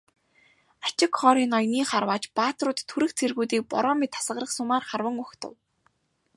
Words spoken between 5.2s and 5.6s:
угтав.